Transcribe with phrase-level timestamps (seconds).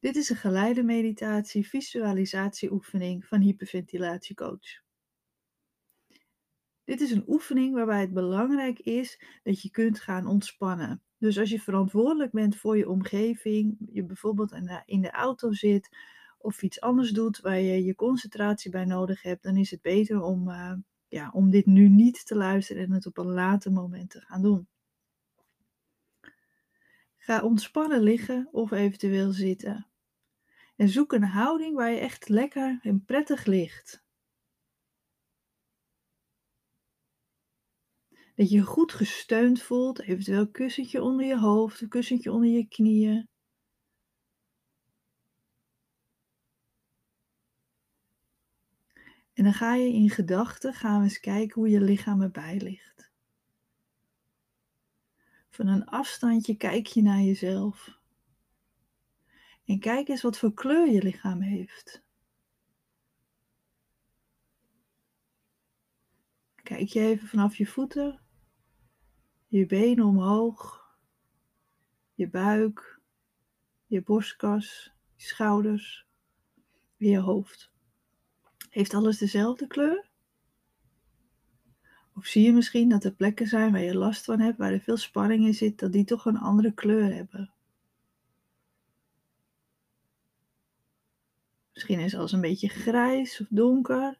[0.00, 4.82] Dit is een geleide meditatie visualisatieoefening van hyperventilatiecoach.
[6.84, 11.02] Dit is een oefening waarbij het belangrijk is dat je kunt gaan ontspannen.
[11.18, 14.52] Dus als je verantwoordelijk bent voor je omgeving, je bijvoorbeeld
[14.84, 15.96] in de auto zit
[16.38, 20.22] of iets anders doet waar je je concentratie bij nodig hebt, dan is het beter
[20.22, 20.72] om, uh,
[21.08, 24.42] ja, om dit nu niet te luisteren en het op een later moment te gaan
[24.42, 24.68] doen.
[27.16, 29.86] Ga ontspannen liggen of eventueel zitten.
[30.78, 34.04] En zoek een houding waar je echt lekker en prettig ligt.
[38.34, 42.50] Dat je je goed gesteund voelt, eventueel een kussentje onder je hoofd, een kussentje onder
[42.50, 43.28] je knieën.
[49.32, 53.10] En dan ga je in gedachten gaan we eens kijken hoe je lichaam erbij ligt.
[55.50, 57.97] Van een afstandje kijk je naar jezelf.
[59.68, 62.02] En kijk eens wat voor kleur je lichaam heeft.
[66.62, 68.20] Kijk je even vanaf je voeten,
[69.46, 70.92] je benen omhoog,
[72.14, 73.00] je buik,
[73.86, 76.06] je borstkas, je schouders
[76.96, 77.70] je hoofd.
[78.70, 80.10] Heeft alles dezelfde kleur?
[82.14, 84.80] Of zie je misschien dat er plekken zijn waar je last van hebt, waar er
[84.80, 87.52] veel spanning in zit, dat die toch een andere kleur hebben?
[91.88, 94.18] Misschien is alles een beetje grijs of donker.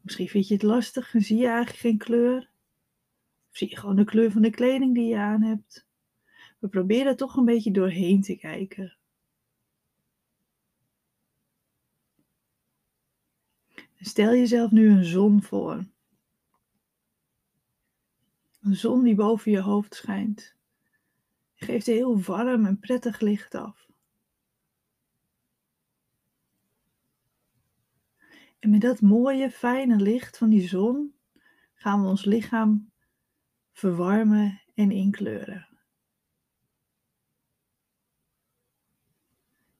[0.00, 2.50] Misschien vind je het lastig en zie je eigenlijk geen kleur.
[3.50, 5.86] Of zie je gewoon de kleur van de kleding die je aan hebt.
[6.58, 8.96] We proberen toch een beetje doorheen te kijken.
[13.94, 15.86] Stel jezelf nu een zon voor.
[18.60, 20.53] Een zon die boven je hoofd schijnt
[21.74, 23.90] geeft heel warm en prettig licht af.
[28.58, 31.14] En met dat mooie, fijne licht van die zon
[31.74, 32.92] gaan we ons lichaam
[33.72, 35.68] verwarmen en inkleuren.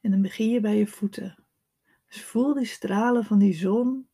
[0.00, 1.44] En dan begin je bij je voeten.
[2.06, 4.08] Dus voel die stralen van die zon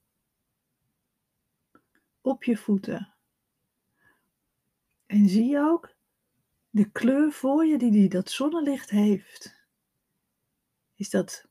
[2.21, 3.15] op je voeten.
[5.07, 5.96] En zie je ook
[6.77, 9.55] de kleur voor je die, die dat zonnelicht heeft.
[10.95, 11.47] Is dat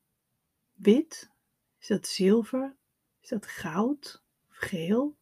[0.73, 1.29] wit?
[1.79, 2.75] Is dat zilver?
[3.21, 5.17] Is dat goud of geel?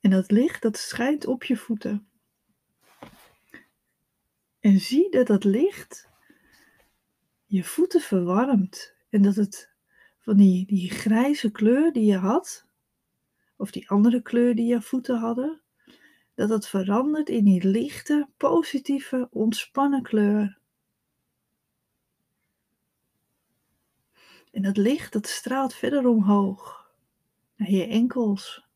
[0.00, 2.08] En dat licht dat schijnt op je voeten.
[4.60, 6.08] En zie dat dat licht
[7.44, 8.94] je voeten verwarmt.
[9.08, 9.70] En dat het
[10.18, 12.67] van die, die grijze kleur die je had,
[13.58, 15.60] of die andere kleur die je voeten hadden,
[16.34, 20.58] dat het verandert in die lichte, positieve, ontspannen kleur.
[24.50, 26.92] En dat licht dat straalt verder omhoog,
[27.56, 28.66] naar je enkels,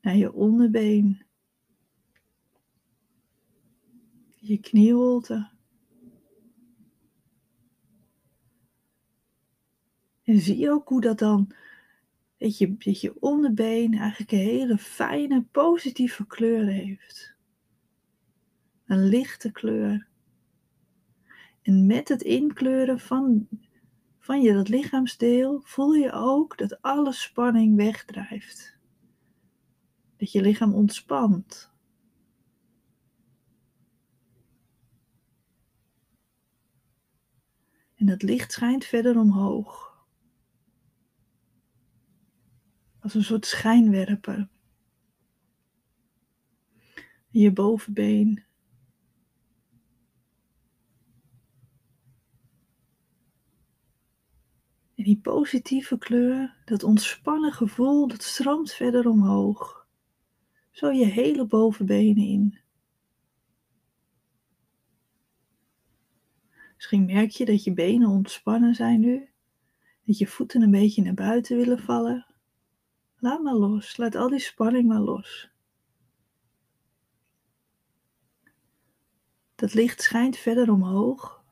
[0.00, 1.22] naar je onderbeen,
[4.26, 5.50] je knieholte.
[10.22, 11.52] En zie ook hoe dat dan
[12.38, 17.36] dat je, dat je onderbeen eigenlijk een hele fijne, positieve kleur heeft.
[18.86, 20.06] Een lichte kleur.
[21.62, 23.48] En met het inkleuren van,
[24.18, 28.78] van je dat lichaamsdeel voel je ook dat alle spanning wegdrijft.
[30.16, 31.72] Dat je lichaam ontspant.
[37.94, 39.87] En dat licht schijnt verder omhoog.
[43.08, 44.48] Als een soort schijnwerper.
[47.28, 48.44] Je bovenbeen.
[54.94, 59.88] En die positieve kleur, dat ontspannen gevoel, dat stroomt verder omhoog.
[60.70, 62.58] Zo je hele bovenbenen in.
[66.74, 69.28] Misschien merk je dat je benen ontspannen zijn nu.
[70.04, 72.27] Dat je voeten een beetje naar buiten willen vallen.
[73.18, 73.96] Laat maar los.
[73.96, 75.50] Laat al die spanning maar los.
[79.54, 81.44] Dat licht schijnt verder omhoog.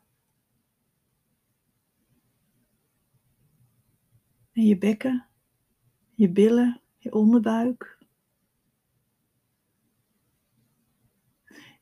[4.51, 5.27] En je bekken,
[6.15, 7.97] je billen, je onderbuik.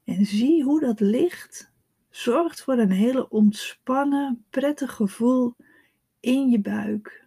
[0.04, 1.74] En zie hoe dat licht
[2.10, 5.56] zorgt voor een hele ontspannen, prettig gevoel
[6.20, 7.25] in je buik.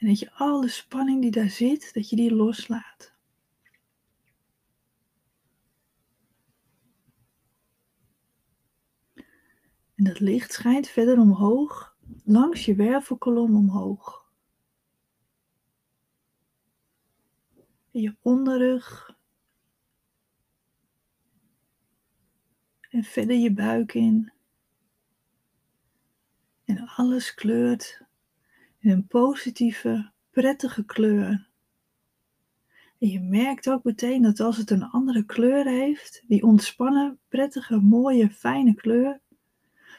[0.00, 3.14] En dat je alle spanning die daar zit, dat je die loslaat.
[9.94, 14.30] En dat licht schijnt verder omhoog, langs je wervelkolom omhoog.
[17.90, 19.16] Je onderrug.
[22.80, 24.32] En verder je buik in.
[26.64, 28.08] En alles kleurt
[28.80, 31.48] in een positieve, prettige kleur.
[32.98, 37.80] En je merkt ook meteen dat als het een andere kleur heeft, die ontspannen, prettige,
[37.80, 39.20] mooie, fijne kleur,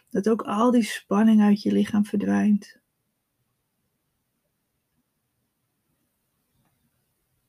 [0.10, 2.80] dat ook al die spanning uit je lichaam verdwijnt.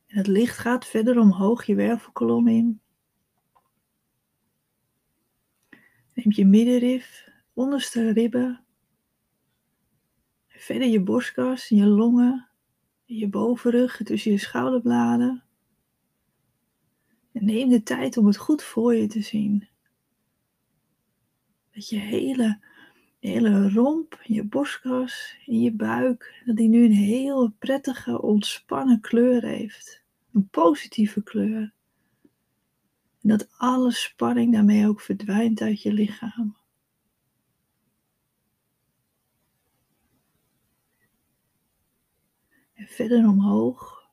[0.06, 2.80] En het licht gaat verder omhoog je wervelkolom in.
[6.14, 8.64] Neemt je middenrif, onderste ribben,
[10.62, 12.48] verder je borstkas, je longen,
[13.04, 15.42] je bovenrug, tussen je schouderbladen.
[17.32, 19.68] En neem de tijd om het goed voor je te zien.
[21.70, 22.60] Dat je hele,
[23.18, 29.42] hele romp, je borstkas en je buik, dat die nu een heel prettige, ontspannen kleur
[29.42, 30.02] heeft.
[30.32, 31.72] Een positieve kleur.
[33.22, 36.61] En dat alle spanning daarmee ook verdwijnt uit je lichaam.
[42.86, 44.10] Verder omhoog.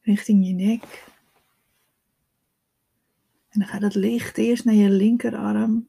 [0.00, 1.06] Richting je nek.
[3.48, 5.88] En dan gaat het licht eerst naar je linkerarm.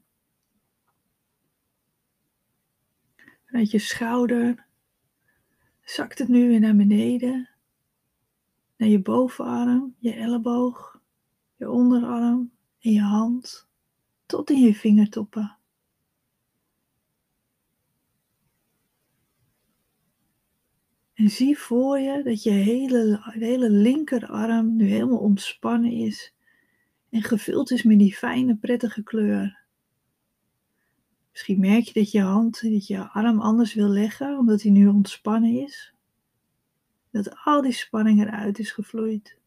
[3.45, 4.65] Vanuit je schouder
[5.83, 7.49] zakt het nu weer naar beneden.
[8.77, 11.01] Naar je bovenarm, je elleboog,
[11.55, 13.67] je onderarm en je hand.
[14.25, 15.58] Tot in je vingertoppen.
[21.19, 26.33] En zie voor je dat je hele, hele linkerarm nu helemaal ontspannen is
[27.09, 29.59] en gevuld is met die fijne, prettige kleur.
[31.31, 34.87] Misschien merk je dat je hand, dat je arm anders wil leggen, omdat hij nu
[34.87, 35.93] ontspannen is.
[37.11, 39.37] Dat al die spanning eruit is gevloeid.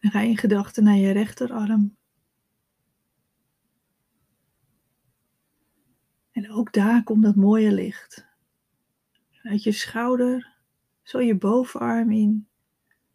[0.00, 1.96] Dan ga in gedachten naar je rechterarm.
[6.50, 8.26] Ook daar komt dat mooie licht.
[9.42, 10.56] Uit je schouder,
[11.02, 12.48] zo je bovenarm in,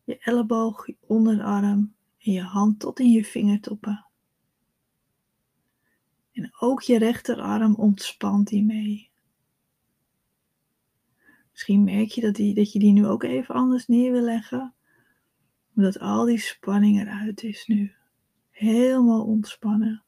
[0.03, 4.05] je elleboog, je onderarm en je hand tot in je vingertoppen.
[6.31, 9.09] En ook je rechterarm ontspant hiermee.
[11.51, 14.73] Misschien merk je dat, die, dat je die nu ook even anders neer wil leggen,
[15.75, 17.93] omdat al die spanning eruit is nu.
[18.49, 20.03] Helemaal ontspannen.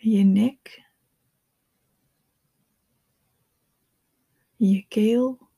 [0.00, 0.90] Je nek,
[4.56, 5.48] je keel.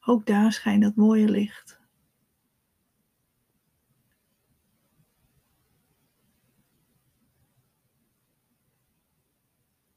[0.00, 1.80] Ook daar schijnt dat mooie licht.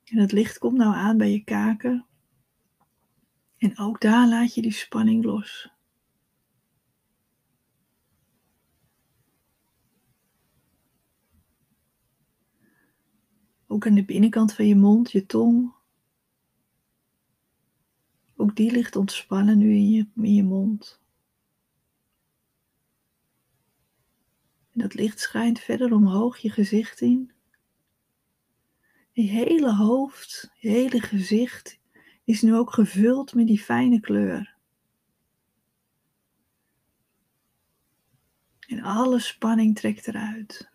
[0.04, 2.06] En het licht komt nou aan bij je kaken.
[3.58, 5.77] En ook daar laat je die spanning los.
[13.68, 15.74] Ook aan de binnenkant van je mond, je tong.
[18.36, 21.02] Ook die ligt ontspannen nu in je, in je mond.
[24.74, 27.32] En dat licht schijnt verder omhoog je gezicht in.
[29.12, 31.80] Je hele hoofd, je hele gezicht
[32.24, 34.56] is nu ook gevuld met die fijne kleur.
[38.60, 40.70] En alle spanning trekt eruit.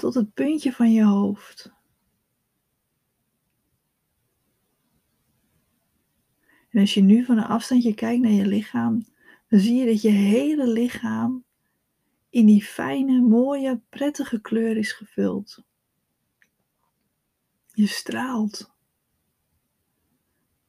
[0.00, 1.72] Tot het puntje van je hoofd.
[6.70, 9.06] En als je nu van een afstandje kijkt naar je lichaam,
[9.48, 11.44] dan zie je dat je hele lichaam
[12.30, 15.64] in die fijne, mooie, prettige kleur is gevuld.
[17.72, 18.74] Je straalt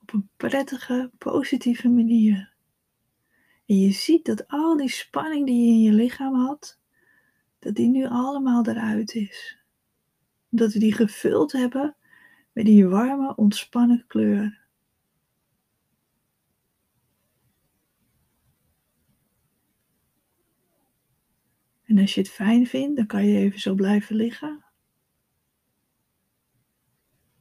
[0.01, 2.53] op een prettige, positieve manier.
[3.65, 6.80] En je ziet dat al die spanning die je in je lichaam had,
[7.62, 9.60] dat die nu allemaal eruit is.
[10.50, 11.96] Dat we die gevuld hebben
[12.53, 14.60] met die warme, ontspannen kleur.
[21.84, 24.65] En als je het fijn vindt, dan kan je even zo blijven liggen.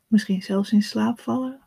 [0.06, 1.60] Misschien zelfs in slaap vallen.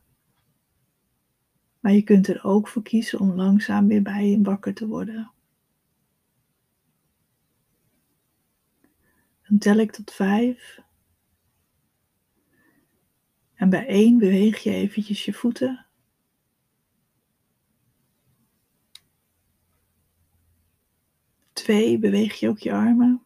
[1.80, 5.32] Maar je kunt er ook voor kiezen om langzaam weer bij je wakker te worden.
[9.60, 10.82] Tel ik tot vijf.
[13.54, 15.86] En bij één beweeg je eventjes je voeten.
[21.54, 23.26] Twee beweeg je ook je armen.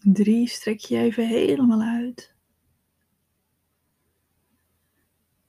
[0.00, 2.34] Drie strek je even helemaal uit.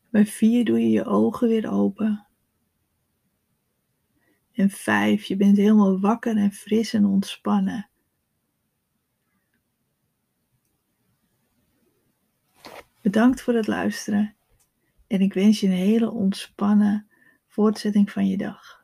[0.10, 2.27] Bij vier doe je je ogen weer open.
[4.58, 7.90] En vijf, je bent helemaal wakker en fris en ontspannen.
[13.02, 14.36] Bedankt voor het luisteren
[15.08, 17.08] en ik wens je een hele ontspannen
[17.48, 18.77] voortzetting van je dag.